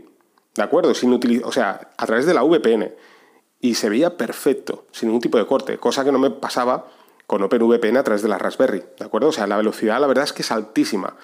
¿de 0.55 0.63
acuerdo? 0.63 0.95
Sin 0.95 1.13
o 1.45 1.53
sea, 1.53 1.93
a 1.97 2.07
través 2.07 2.27
de 2.27 2.35
la 2.35 2.43
VPN. 2.43 2.95
Y 3.61 3.75
se 3.75 3.89
veía 3.89 4.17
perfecto, 4.17 4.87
sin 4.93 5.09
ningún 5.09 5.21
tipo 5.21 5.39
de 5.39 5.47
corte, 5.47 5.79
cosa 5.79 6.05
que 6.05 6.13
no 6.13 6.19
me 6.19 6.31
pasaba 6.31 6.87
con 7.27 7.43
OpenVPN 7.43 7.97
a 7.97 8.05
través 8.05 8.23
de 8.23 8.29
la 8.29 8.39
Raspberry, 8.39 8.85
¿de 8.99 9.05
acuerdo? 9.05 9.29
O 9.29 9.33
sea, 9.33 9.47
la 9.47 9.57
velocidad 9.57 10.01
la 10.01 10.07
verdad 10.07 10.25
es 10.25 10.33
que 10.33 10.43
es 10.43 10.53
altísima. 10.53 11.17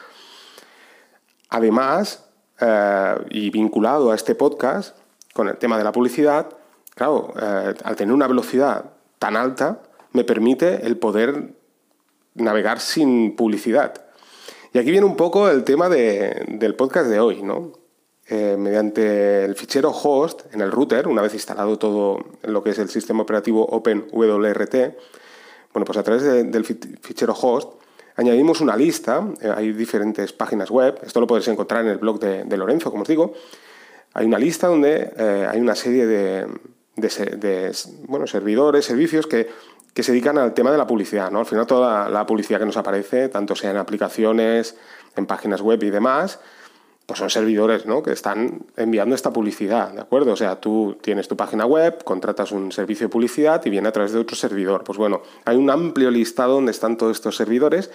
Además, 1.48 2.24
eh, 2.60 3.14
y 3.30 3.50
vinculado 3.50 4.10
a 4.10 4.14
este 4.14 4.34
podcast, 4.34 4.96
con 5.32 5.48
el 5.48 5.56
tema 5.56 5.78
de 5.78 5.84
la 5.84 5.92
publicidad, 5.92 6.48
claro, 6.94 7.32
eh, 7.40 7.74
al 7.82 7.96
tener 7.96 8.14
una 8.14 8.26
velocidad 8.26 8.92
tan 9.18 9.36
alta, 9.36 9.82
me 10.12 10.24
permite 10.24 10.86
el 10.86 10.96
poder 10.96 11.54
navegar 12.34 12.80
sin 12.80 13.36
publicidad. 13.36 13.94
Y 14.72 14.78
aquí 14.78 14.90
viene 14.90 15.06
un 15.06 15.16
poco 15.16 15.48
el 15.48 15.64
tema 15.64 15.88
del 15.88 16.74
podcast 16.74 17.08
de 17.08 17.20
hoy, 17.20 17.42
¿no? 17.42 17.72
Eh, 18.28 18.56
mediante 18.58 19.44
el 19.44 19.54
fichero 19.54 19.90
host 19.90 20.42
en 20.54 20.60
el 20.60 20.70
router, 20.70 21.08
una 21.08 21.20
vez 21.20 21.34
instalado 21.34 21.78
todo 21.78 22.24
lo 22.42 22.62
que 22.62 22.70
es 22.70 22.78
el 22.78 22.88
sistema 22.88 23.22
operativo 23.22 23.66
OpenWRT, 23.66 24.74
bueno, 25.72 25.84
pues 25.84 25.98
a 25.98 26.02
través 26.02 26.22
del 26.22 26.64
fichero 26.64 27.34
host 27.34 27.82
añadimos 28.16 28.60
una 28.60 28.76
lista, 28.76 29.26
eh, 29.40 29.52
hay 29.54 29.72
diferentes 29.72 30.32
páginas 30.32 30.70
web, 30.70 30.98
esto 31.02 31.20
lo 31.20 31.26
podéis 31.26 31.48
encontrar 31.48 31.84
en 31.84 31.90
el 31.90 31.98
blog 31.98 32.20
de, 32.20 32.56
Lorenzo, 32.56 32.90
como 32.90 33.02
os 33.02 33.08
digo, 33.08 33.34
hay 34.14 34.26
una 34.26 34.38
lista 34.38 34.66
donde 34.66 35.12
eh, 35.16 35.48
hay 35.50 35.60
una 35.60 35.74
serie 35.74 36.06
de, 36.06 36.46
bueno, 38.06 38.26
servidores, 38.26 38.84
servicios 38.84 39.26
que, 39.26 39.48
se 39.94 40.12
dedican 40.12 40.38
al 40.38 40.54
tema 40.54 40.70
de 40.70 40.78
la 40.78 40.86
publicidad. 40.86 41.30
¿no? 41.30 41.40
Al 41.40 41.46
final 41.46 41.66
toda 41.66 42.08
la 42.08 42.26
publicidad 42.26 42.58
que 42.58 42.66
nos 42.66 42.76
aparece, 42.76 43.28
tanto 43.28 43.54
sea 43.54 43.70
en 43.70 43.76
aplicaciones, 43.76 44.76
en 45.16 45.26
páginas 45.26 45.60
web 45.60 45.82
y 45.82 45.90
demás, 45.90 46.40
pues 47.06 47.18
son 47.18 47.28
servidores 47.28 47.84
¿no? 47.84 48.02
que 48.02 48.12
están 48.12 48.64
enviando 48.76 49.14
esta 49.14 49.32
publicidad, 49.32 49.92
¿de 49.92 50.00
acuerdo? 50.00 50.32
O 50.32 50.36
sea, 50.36 50.60
tú 50.60 50.96
tienes 51.02 51.28
tu 51.28 51.36
página 51.36 51.66
web, 51.66 52.04
contratas 52.04 52.52
un 52.52 52.72
servicio 52.72 53.06
de 53.06 53.10
publicidad 53.10 53.60
y 53.66 53.70
viene 53.70 53.88
a 53.88 53.92
través 53.92 54.12
de 54.12 54.20
otro 54.20 54.36
servidor. 54.36 54.84
Pues 54.84 54.96
bueno, 54.98 55.22
hay 55.44 55.56
un 55.56 55.68
amplio 55.68 56.10
listado 56.10 56.54
donde 56.54 56.70
están 56.70 56.96
todos 56.96 57.16
estos 57.16 57.36
servidores 57.36 57.90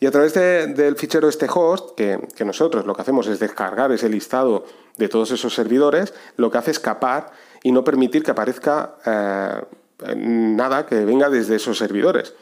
y 0.00 0.06
a 0.06 0.10
través 0.12 0.34
del 0.34 0.96
fichero 0.96 1.28
este 1.28 1.48
host, 1.52 1.96
que, 1.96 2.44
nosotros 2.44 2.86
lo 2.86 2.94
que 2.94 3.02
hacemos 3.02 3.26
es 3.26 3.40
descargar 3.40 3.90
ese 3.90 4.08
listado 4.08 4.64
de 4.96 5.08
todos 5.08 5.32
esos 5.32 5.54
servidores, 5.54 6.14
lo 6.36 6.50
que 6.50 6.58
hace 6.58 6.70
es 6.70 6.78
capar 6.78 7.32
y 7.64 7.72
no 7.72 7.82
permitir 7.82 8.22
que 8.22 8.30
aparezca 8.30 8.94
eh, 9.04 10.14
nada 10.16 10.86
que 10.86 11.04
venga 11.04 11.28
desde 11.28 11.56
esos 11.56 11.78
servidores. 11.78 12.34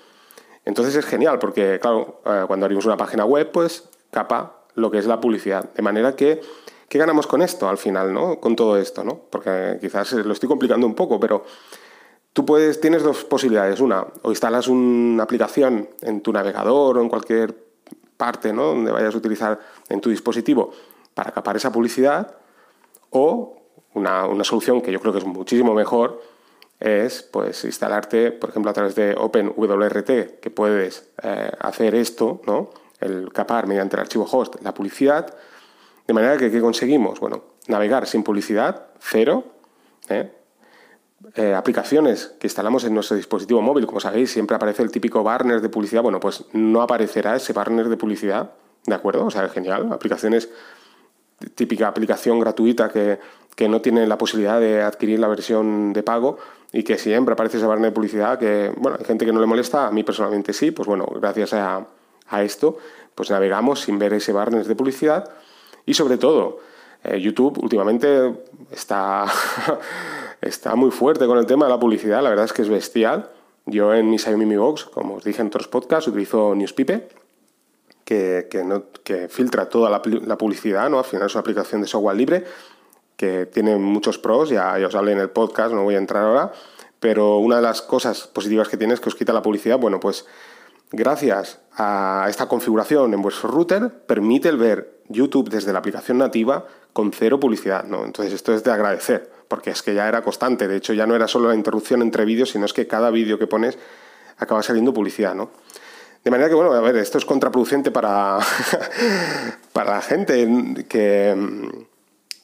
Entonces 0.67 0.97
es 0.97 1.07
genial 1.07 1.39
porque, 1.39 1.79
claro, 1.81 2.21
eh, 2.27 2.45
cuando 2.47 2.67
abrimos 2.67 2.85
una 2.85 2.99
página 2.99 3.25
web, 3.25 3.51
pues 3.53 3.89
capa 4.11 4.65
lo 4.75 4.91
que 4.91 4.99
es 4.99 5.07
la 5.07 5.21
publicidad. 5.21 5.73
De 5.73 5.83
manera 5.83 6.15
que, 6.15 6.43
¿qué 6.91 6.99
ganamos 6.99 7.27
con 7.27 7.41
esto 7.41 7.71
al 7.71 7.79
final, 7.79 8.13
¿no? 8.13 8.39
Con 8.39 8.55
todo 8.55 8.77
esto, 8.77 9.03
¿no? 9.03 9.19
Porque 9.31 9.79
quizás 9.81 10.13
lo 10.13 10.33
estoy 10.35 10.49
complicando 10.49 10.87
un 10.87 10.95
poco, 10.95 11.19
pero 11.19 11.45
tú 12.37 12.45
puedes, 12.45 12.83
tienes 12.83 13.02
dos 13.02 13.25
posibilidades. 13.25 13.81
Una, 13.81 14.07
o 14.21 14.28
instalas 14.28 14.69
una 14.69 15.23
aplicación 15.23 15.88
en 16.02 16.21
tu 16.21 16.35
navegador 16.35 16.99
o 16.99 17.00
en 17.00 17.09
cualquier 17.09 17.57
parte, 18.19 18.52
¿no? 18.52 18.66
Donde 18.66 18.93
vayas 18.93 19.14
a 19.14 19.16
utilizar 19.16 19.59
en 19.88 20.02
tu 20.02 20.11
dispositivo 20.11 20.71
para 21.14 21.33
capar 21.33 21.57
esa 21.57 21.73
publicidad, 21.73 22.37
o 23.09 23.57
una, 23.95 24.45
solución 24.45 24.83
que 24.83 24.93
yo 24.93 25.00
creo 25.00 25.14
que 25.14 25.21
es 25.21 25.25
muchísimo 25.25 25.73
mejor 25.73 26.21
es 26.78 27.23
pues 27.23 27.64
instalarte, 27.64 28.33
por 28.33 28.50
ejemplo, 28.50 28.71
a 28.71 28.75
través 28.75 28.95
de 28.97 29.14
OpenWRT, 29.16 30.38
que 30.38 30.50
puedes 30.50 31.09
eh, 31.23 31.50
hacer 31.59 31.95
esto, 31.95 32.43
¿no? 32.47 32.69
el 33.00 33.33
capar 33.33 33.66
mediante 33.66 33.97
el 33.97 34.00
archivo 34.00 34.28
host 34.31 34.57
la 34.62 34.75
publicidad, 34.75 35.35
de 36.07 36.12
manera 36.12 36.37
que 36.37 36.50
¿qué 36.50 36.61
conseguimos? 36.61 37.19
Bueno, 37.19 37.45
navegar 37.69 38.07
sin 38.07 38.23
publicidad, 38.23 38.88
cero, 39.00 39.45
¿eh? 40.11 40.36
Eh, 41.35 41.54
aplicaciones 41.54 42.35
que 42.38 42.46
instalamos 42.46 42.85
en 42.85 42.94
nuestro 42.94 43.16
dispositivo 43.16 43.62
móvil, 43.62 43.87
como 43.87 44.00
sabéis, 44.00 44.30
siempre 44.30 44.56
aparece 44.56 44.82
el 44.82 44.90
típico 44.90 45.23
banner 45.23 45.61
de 45.61 45.68
publicidad, 45.68 46.02
bueno, 46.02 46.20
pues 46.20 46.44
no 46.52 46.82
aparecerá 46.82 47.37
ese 47.37 47.52
banner 47.52 47.88
de 47.88 47.96
publicidad, 47.96 48.52
¿de 48.85 48.94
acuerdo? 48.94 49.25
O 49.25 49.30
sea, 49.30 49.49
genial, 49.49 49.92
aplicaciones, 49.92 50.50
típica 51.54 51.88
aplicación 51.88 52.38
gratuita 52.38 52.90
que, 52.90 53.18
que 53.54 53.68
no 53.68 53.80
tiene 53.80 54.06
la 54.06 54.18
posibilidad 54.18 54.61
de 54.61 54.82
adquirir 54.82 55.18
la 55.18 55.28
versión 55.28 55.92
de 55.94 56.02
pago 56.02 56.38
y 56.73 56.82
que 56.82 56.99
siempre 56.99 57.32
aparece 57.32 57.56
ese 57.56 57.66
banner 57.66 57.87
de 57.87 57.92
publicidad 57.92 58.38
que, 58.38 58.73
bueno, 58.76 58.99
hay 58.99 59.06
gente 59.06 59.25
que 59.25 59.32
no 59.32 59.40
le 59.40 59.46
molesta, 59.46 59.87
a 59.87 59.90
mí 59.90 60.02
personalmente 60.02 60.52
sí, 60.52 60.70
pues 60.70 60.87
bueno, 60.87 61.06
gracias 61.18 61.54
a, 61.54 61.87
a 62.28 62.42
esto, 62.42 62.76
pues 63.14 63.30
navegamos 63.30 63.80
sin 63.80 63.99
ver 63.99 64.12
ese 64.12 64.32
barnes 64.32 64.66
de 64.66 64.76
publicidad. 64.76 65.30
Y 65.87 65.94
sobre 65.94 66.18
todo, 66.18 66.61
eh, 67.04 67.20
YouTube 67.20 67.58
últimamente 67.62 68.35
está, 68.70 69.25
está 70.47 70.75
muy 70.75 70.91
fuerte 70.91 71.26
con 71.26 71.38
el 71.38 71.47
tema 71.47 71.67
de 71.67 71.73
la 71.73 71.81
publicidad, 71.81 72.23
la 72.23 72.31
verdad 72.31 72.45
es 72.45 72.53
que 72.53 72.62
es 72.62 72.69
bestial. 72.69 73.31
Yo 73.67 73.95
en 73.95 74.09
mi 74.09 74.19
Xiaomi 74.19 74.47
Mi 74.47 74.57
Box, 74.57 74.85
como 74.85 75.15
os 75.15 75.25
dije 75.25 75.41
en 75.41 75.49
otros 75.49 75.69
podcasts, 75.69 76.09
utilizo 76.09 76.55
Newspipe, 76.55 77.09
que, 78.05 78.49
que, 79.03 79.29
filtra 79.29 79.69
toda 79.69 79.91
la, 79.91 80.00
publicidad, 80.38 80.88
¿no? 80.88 80.99
Al 80.99 81.05
final 81.05 81.26
es 81.26 81.35
una 81.35 81.41
aplicación 81.41 81.83
de 81.83 81.88
software 81.88 82.17
libre 82.17 82.45
que 83.17 83.47
tiene 83.47 83.76
muchos 83.76 84.19
pros, 84.19 84.50
ya, 84.50 84.79
ya 84.79 84.87
os 84.87 84.95
hablé 84.95 85.12
en 85.12 85.19
el 85.19 85.31
podcast, 85.31 85.75
no 85.75 85.83
voy 85.83 85.97
a 85.97 85.99
entrar 85.99 86.23
ahora, 86.23 86.53
pero 87.00 87.38
una 87.38 87.57
de 87.57 87.62
las 87.62 87.83
cosas 87.83 88.29
positivas 88.29 88.69
que 88.69 88.76
tiene 88.76 88.95
es 88.95 89.00
que 89.00 89.09
os 89.09 89.15
quita 89.15 89.33
la 89.33 89.43
publicidad, 89.43 89.79
bueno, 89.79 89.99
pues 89.99 90.26
Gracias 90.93 91.59
a 91.76 92.26
esta 92.29 92.47
configuración 92.47 93.12
en 93.12 93.21
vuestro 93.21 93.50
router, 93.50 93.91
permite 94.07 94.49
el 94.49 94.57
ver 94.57 95.00
YouTube 95.09 95.49
desde 95.49 95.73
la 95.73 95.81
aplicación 95.81 96.19
nativa 96.19 96.67
con 96.93 97.12
cero 97.12 97.41
publicidad. 97.41 97.85
¿no? 97.85 98.05
Entonces 98.05 98.33
esto 98.33 98.55
es 98.55 98.62
de 98.62 98.71
agradecer, 98.71 99.31
porque 99.49 99.71
es 99.71 99.83
que 99.83 99.95
ya 99.95 100.09
era 100.09 100.23
constante. 100.23 100.69
De 100.69 100.76
hecho, 100.76 100.93
ya 100.93 101.07
no 101.07 101.15
era 101.15 101.29
solo 101.29 101.49
la 101.49 101.55
interrupción 101.55 102.03
entre 102.03 102.25
vídeos, 102.25 102.50
sino 102.50 102.67
es 102.67 102.73
que 102.73 102.87
cada 102.87 103.11
vídeo 103.11 103.38
que 103.38 103.47
pones 103.47 103.79
acaba 104.38 104.62
saliendo 104.62 104.93
publicidad. 104.93 105.35
¿no? 105.35 105.50
De 106.25 106.31
manera 106.31 106.49
que, 106.49 106.55
bueno, 106.55 106.73
a 106.73 106.81
ver, 106.81 106.97
esto 106.97 107.19
es 107.19 107.25
contraproducente 107.25 107.91
para, 107.91 108.38
para 109.73 109.95
la 109.97 110.03
gente 110.03 110.85
que, 110.88 111.71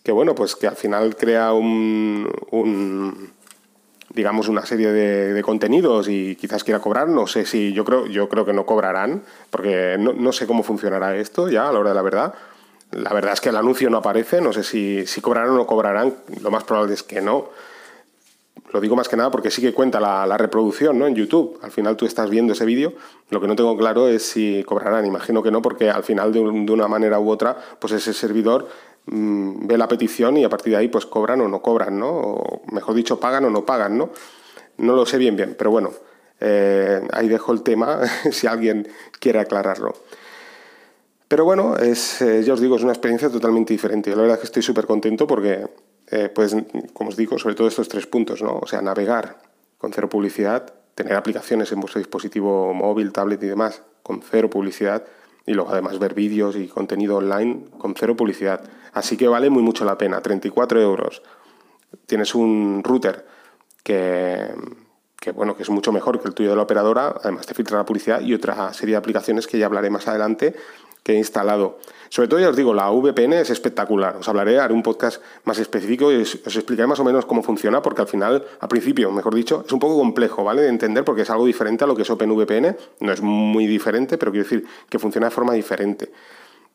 que, 0.02 0.12
bueno, 0.12 0.34
pues 0.34 0.56
que 0.56 0.66
al 0.66 0.76
final 0.76 1.16
crea 1.16 1.52
un 1.52 2.28
digamos, 4.14 4.48
una 4.48 4.64
serie 4.66 4.92
de, 4.92 5.42
contenidos 5.42 6.08
y 6.08 6.36
quizás 6.36 6.64
quiera 6.64 6.80
cobrar. 6.80 7.08
No 7.08 7.26
sé 7.26 7.46
si, 7.46 7.72
yo 7.72 7.84
creo, 7.84 8.06
yo 8.06 8.28
creo 8.28 8.44
que 8.44 8.52
no 8.52 8.66
cobrarán, 8.66 9.22
porque 9.50 9.96
no, 9.98 10.32
sé 10.32 10.46
cómo 10.46 10.62
funcionará 10.62 11.16
esto 11.16 11.48
ya 11.48 11.68
a 11.68 11.72
la 11.72 11.78
hora 11.78 11.90
de 11.90 11.96
la 11.96 12.02
verdad. 12.02 12.34
La 12.92 13.12
verdad 13.12 13.32
es 13.32 13.40
que 13.40 13.48
el 13.48 13.56
anuncio 13.56 13.90
no 13.90 13.98
aparece, 13.98 14.40
no 14.40 14.52
sé 14.52 14.62
si, 14.62 15.06
si 15.06 15.20
cobrarán 15.20 15.50
o 15.50 15.56
no 15.56 15.66
cobrarán, 15.66 16.14
lo 16.40 16.50
más 16.50 16.64
probable 16.64 16.94
es 16.94 17.02
que 17.02 17.20
no. 17.20 17.48
Lo 18.72 18.80
digo 18.80 18.96
más 18.96 19.08
que 19.08 19.16
nada 19.16 19.30
porque 19.30 19.50
sí 19.50 19.60
que 19.60 19.74
cuenta 19.74 20.00
la, 20.00 20.36
reproducción 20.38 20.98
¿no? 20.98 21.06
en 21.06 21.14
YouTube. 21.14 21.58
Al 21.62 21.70
final 21.70 21.96
tú 21.96 22.06
estás 22.06 22.30
viendo 22.30 22.54
ese 22.54 22.64
vídeo. 22.64 22.94
Lo 23.28 23.40
que 23.40 23.46
no 23.46 23.56
tengo 23.56 23.76
claro 23.76 24.08
es 24.08 24.22
si 24.22 24.62
cobrarán. 24.64 25.04
Imagino 25.04 25.42
que 25.42 25.50
no, 25.50 25.60
porque 25.60 25.90
al 25.90 26.04
final 26.04 26.32
de, 26.32 26.40
de 26.40 26.72
una 26.72 26.88
manera 26.88 27.18
u 27.18 27.30
otra, 27.30 27.56
pues 27.78 27.92
ese 27.92 28.14
servidor 28.14 28.68
Mm, 29.06 29.66
ve 29.66 29.76
la 29.76 29.88
petición 29.88 30.36
y 30.36 30.44
a 30.44 30.48
partir 30.48 30.72
de 30.72 30.76
ahí 30.78 30.88
pues 30.88 31.06
cobran 31.06 31.40
o 31.40 31.48
no 31.48 31.60
cobran, 31.60 31.98
¿no? 31.98 32.08
O 32.08 32.62
mejor 32.70 32.94
dicho, 32.94 33.18
pagan 33.18 33.44
o 33.44 33.50
no 33.50 33.66
pagan, 33.66 33.98
¿no? 33.98 34.10
No 34.78 34.94
lo 34.94 35.06
sé 35.06 35.18
bien 35.18 35.36
bien, 35.36 35.54
pero 35.58 35.70
bueno, 35.70 35.92
eh, 36.40 37.06
ahí 37.12 37.28
dejo 37.28 37.52
el 37.52 37.62
tema 37.62 38.00
si 38.30 38.46
alguien 38.46 38.88
quiere 39.18 39.40
aclararlo. 39.40 39.94
Pero 41.32 41.46
bueno, 41.46 41.78
es, 41.78 42.20
eh, 42.20 42.42
ya 42.44 42.52
os 42.52 42.60
digo, 42.60 42.76
es 42.76 42.82
una 42.82 42.92
experiencia 42.92 43.30
totalmente 43.30 43.72
diferente. 43.72 44.10
La 44.10 44.16
verdad 44.16 44.34
es 44.34 44.40
que 44.40 44.46
estoy 44.48 44.60
súper 44.60 44.84
contento 44.84 45.26
porque, 45.26 45.66
eh, 46.10 46.28
pues, 46.28 46.54
como 46.92 47.08
os 47.08 47.16
digo, 47.16 47.38
sobre 47.38 47.54
todo 47.54 47.68
estos 47.68 47.88
tres 47.88 48.06
puntos, 48.06 48.42
¿no? 48.42 48.58
O 48.58 48.66
sea, 48.66 48.82
navegar 48.82 49.40
con 49.78 49.94
cero 49.94 50.10
publicidad, 50.10 50.74
tener 50.94 51.14
aplicaciones 51.14 51.72
en 51.72 51.80
vuestro 51.80 52.00
dispositivo 52.00 52.74
móvil, 52.74 53.12
tablet 53.12 53.42
y 53.44 53.46
demás 53.46 53.82
con 54.02 54.20
cero 54.20 54.50
publicidad, 54.50 55.06
y 55.46 55.54
luego 55.54 55.70
además 55.70 55.98
ver 55.98 56.12
vídeos 56.12 56.54
y 56.54 56.68
contenido 56.68 57.16
online 57.16 57.64
con 57.78 57.94
cero 57.94 58.14
publicidad. 58.14 58.68
Así 58.92 59.16
que 59.16 59.26
vale 59.26 59.48
muy 59.48 59.62
mucho 59.62 59.86
la 59.86 59.96
pena, 59.96 60.20
34 60.20 60.82
euros. 60.82 61.22
Tienes 62.04 62.34
un 62.34 62.82
router 62.84 63.24
que, 63.82 64.50
bueno, 65.34 65.56
que 65.56 65.62
es 65.62 65.70
mucho 65.70 65.92
mejor 65.92 66.20
que 66.20 66.28
el 66.28 66.34
tuyo 66.34 66.50
de 66.50 66.56
la 66.56 66.62
operadora, 66.62 67.14
además 67.22 67.46
te 67.46 67.54
filtra 67.54 67.78
la 67.78 67.86
publicidad 67.86 68.20
y 68.20 68.34
otra 68.34 68.74
serie 68.74 68.92
de 68.92 68.98
aplicaciones 68.98 69.46
que 69.46 69.56
ya 69.56 69.64
hablaré 69.64 69.88
más 69.88 70.06
adelante, 70.08 70.54
que 71.02 71.12
he 71.12 71.16
instalado. 71.16 71.78
Sobre 72.08 72.28
todo, 72.28 72.40
ya 72.40 72.50
os 72.50 72.56
digo, 72.56 72.74
la 72.74 72.90
VPN 72.90 73.32
es 73.32 73.48
espectacular. 73.48 74.16
Os 74.16 74.28
hablaré, 74.28 74.58
haré 74.60 74.74
un 74.74 74.82
podcast 74.82 75.22
más 75.44 75.58
específico 75.58 76.12
y 76.12 76.16
os, 76.16 76.34
explicaré 76.34 76.86
más 76.86 77.00
o 77.00 77.04
menos 77.04 77.24
cómo 77.24 77.42
funciona, 77.42 77.80
porque 77.80 78.02
al 78.02 78.06
final, 78.06 78.44
al 78.60 78.68
principio, 78.68 79.10
mejor 79.10 79.34
dicho, 79.34 79.64
es 79.66 79.72
un 79.72 79.80
poco 79.80 79.96
complejo, 79.96 80.44
¿vale? 80.44 80.60
De 80.60 80.68
entender, 80.68 81.04
porque 81.04 81.22
es 81.22 81.30
algo 81.30 81.46
diferente 81.46 81.84
a 81.84 81.86
lo 81.86 81.96
que 81.96 82.02
es 82.02 82.10
OpenVPN. 82.10 82.76
No 83.00 83.12
es 83.12 83.22
muy 83.22 83.66
diferente, 83.66 84.18
pero 84.18 84.30
quiero 84.30 84.44
decir 84.44 84.66
que 84.90 84.98
funciona 84.98 85.28
de 85.28 85.30
forma 85.30 85.54
diferente. 85.54 86.12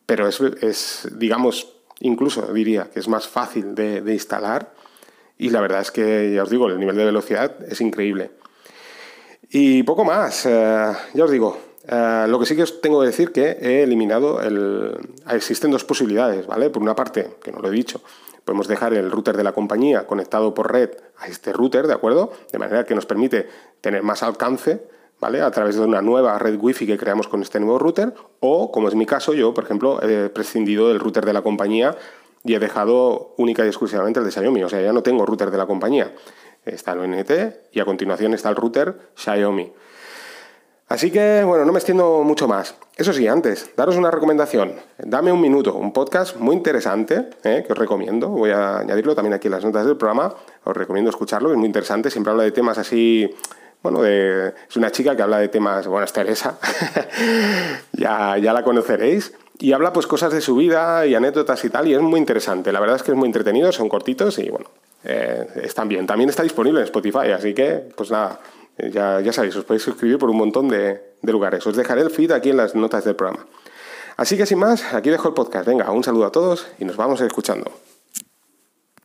Pero 0.08 0.28
es, 0.28 1.08
digamos, 1.12 1.74
incluso 2.00 2.52
diría 2.52 2.90
que 2.92 3.00
es 3.00 3.08
más 3.08 3.28
fácil 3.28 3.76
de, 3.76 4.02
instalar. 4.12 4.74
Y 5.38 5.52
la 5.52 5.62
verdad 5.62 5.82
es 5.82 5.92
que, 5.92 6.34
ya 6.34 6.42
os 6.42 6.50
digo, 6.50 6.68
el 6.68 6.80
nivel 6.80 6.96
de 6.96 7.06
velocidad 7.06 7.64
es 7.70 7.80
increíble. 7.80 8.32
Y 9.52 9.84
poco 9.84 10.04
más, 10.04 10.48
eh, 10.48 10.94
ya 11.14 11.24
os 11.24 11.30
digo, 11.30 11.67
eh, 11.88 12.26
lo 12.28 12.40
que 12.40 12.46
sí 12.46 12.56
que 12.56 12.64
os 12.64 12.82
tengo 12.82 13.00
que 13.02 13.08
decir 13.08 13.32
que 13.32 13.58
he 13.62 13.84
eliminado 13.84 14.42
el... 14.42 14.98
Existen 15.30 15.72
dos 15.72 15.86
posibilidades, 15.86 16.46
¿vale? 16.46 16.70
Por 16.70 16.82
una 16.82 16.96
parte, 16.96 17.36
que 17.42 17.52
no 17.52 17.60
lo 17.60 17.70
he 17.70 17.72
dicho, 17.72 18.02
podemos 18.44 18.68
dejar 18.68 18.94
el 18.94 19.10
router 19.10 19.38
de 19.38 19.44
la 19.44 19.54
compañía 19.54 20.06
conectado 20.06 20.54
por 20.54 20.72
red 20.72 20.92
a 21.18 21.28
este 21.28 21.54
router, 21.54 21.88
¿de 21.88 21.94
acuerdo? 21.94 22.32
De 22.52 22.60
manera 22.60 22.86
que 22.86 22.96
nos 22.96 23.06
permite 23.06 23.48
tener 23.82 24.04
más 24.04 24.22
alcance, 24.24 24.84
¿vale? 25.20 25.42
A 25.42 25.52
través 25.52 25.76
de 25.76 25.82
una 25.82 26.02
nueva 26.02 26.38
red 26.40 26.58
wifi 26.60 26.86
que 26.86 26.98
creamos 26.98 27.28
con 27.28 27.42
este 27.42 27.60
nuevo 27.60 27.80
router, 27.80 28.14
o, 28.42 28.72
como 28.72 28.90
es 28.90 28.96
mi 28.96 29.06
caso, 29.06 29.34
yo, 29.34 29.54
por 29.54 29.64
ejemplo, 29.64 30.02
he 30.02 30.30
prescindido 30.30 30.90
del 30.90 31.00
router 31.00 31.26
de 31.26 31.34
la 31.34 31.42
compañía 31.42 31.96
y 32.44 32.54
he 32.54 32.60
dejado 32.60 33.34
única 33.38 33.66
y 33.66 33.68
exclusivamente 33.68 34.20
el 34.20 34.26
de 34.26 34.32
Xiaomi, 34.32 34.64
o 34.64 34.70
sea, 34.70 34.82
ya 34.82 34.94
no 34.94 35.04
tengo 35.04 35.26
router 35.26 35.52
de 35.52 35.58
la 35.58 35.66
compañía. 35.66 36.14
Está 36.66 36.94
el 36.94 37.00
ONT 37.00 37.32
y 37.72 37.80
a 37.80 37.86
continuación 37.86 38.34
está 38.34 38.50
el 38.50 38.56
router 38.56 39.12
Xiaomi. 39.16 39.72
Así 40.90 41.12
que, 41.12 41.44
bueno, 41.44 41.66
no 41.66 41.74
me 41.74 41.80
extiendo 41.80 42.24
mucho 42.24 42.48
más. 42.48 42.76
Eso 42.96 43.12
sí, 43.12 43.28
antes, 43.28 43.72
daros 43.76 43.98
una 43.98 44.10
recomendación. 44.10 44.74
Dame 44.98 45.32
un 45.32 45.42
minuto, 45.42 45.76
un 45.76 45.92
podcast 45.92 46.38
muy 46.38 46.56
interesante 46.56 47.30
eh, 47.44 47.64
que 47.66 47.74
os 47.74 47.78
recomiendo. 47.78 48.30
Voy 48.30 48.52
a 48.52 48.80
añadirlo 48.80 49.14
también 49.14 49.34
aquí 49.34 49.48
en 49.48 49.54
las 49.54 49.66
notas 49.66 49.86
del 49.86 49.98
programa. 49.98 50.34
Os 50.64 50.78
recomiendo 50.78 51.10
escucharlo, 51.10 51.52
es 51.52 51.58
muy 51.58 51.68
interesante. 51.68 52.10
Siempre 52.10 52.32
habla 52.32 52.44
de 52.44 52.52
temas 52.52 52.78
así 52.78 53.30
bueno, 53.84 54.02
de, 54.02 54.54
es 54.70 54.76
una 54.76 54.92
chica 54.92 55.16
que 55.16 55.22
habla 55.22 55.40
de 55.40 55.50
temas, 55.50 55.88
bueno, 55.88 56.04
es 56.04 56.12
Teresa, 56.12 56.58
ya, 57.94 58.38
ya 58.38 58.52
la 58.52 58.64
conoceréis, 58.64 59.34
y 59.60 59.72
habla 59.72 59.94
pues 59.94 60.08
cosas 60.08 60.34
de 60.34 60.42
su 60.42 60.56
vida 60.56 61.06
y 61.06 61.16
anécdotas 61.16 61.64
y 61.64 61.70
tal, 61.70 61.88
y 61.88 61.94
es 61.94 62.02
muy 62.02 62.20
interesante, 62.20 62.72
la 62.72 62.80
verdad 62.80 62.96
es 62.98 63.04
que 63.04 63.12
es 63.12 63.18
muy 63.18 63.28
entretenido, 63.28 63.72
son 63.72 63.88
cortitos 63.88 64.40
y 64.40 64.50
bueno, 64.50 64.68
eh, 65.04 65.48
están 65.64 65.88
bien. 65.88 66.06
También 66.06 66.30
está 66.30 66.44
disponible 66.44 66.80
en 66.80 66.86
Spotify, 66.86 67.32
así 67.34 67.54
que 67.54 67.84
pues 67.96 68.12
nada, 68.12 68.40
ya, 68.78 69.22
ya 69.22 69.34
sabéis, 69.34 69.56
os 69.56 69.66
podéis 69.66 69.84
suscribir 69.84 70.18
por 70.18 70.30
un 70.30 70.38
montón 70.38 70.68
de, 70.70 71.02
de 71.22 71.32
lugares. 71.32 71.66
Os 71.66 71.76
dejaré 71.76 72.02
el 72.02 72.10
feed 72.10 72.32
aquí 72.32 72.50
en 72.50 72.58
las 72.58 72.76
notas 72.76 73.04
del 73.04 73.16
programa. 73.16 73.46
Así 74.18 74.38
que 74.38 74.46
sin 74.46 74.60
más, 74.60 74.94
aquí 74.94 75.10
dejo 75.10 75.28
el 75.28 75.34
podcast. 75.34 75.68
Venga, 75.68 75.92
un 75.92 76.04
saludo 76.04 76.26
a 76.26 76.32
todos 76.32 76.68
y 76.80 76.86
nos 76.86 76.98
vamos 76.98 77.22
escuchando. 77.22 77.72